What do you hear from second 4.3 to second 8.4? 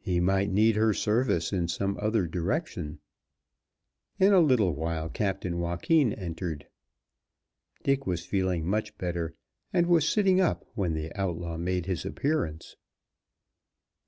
a little while Captain Joaquin entered. Dick was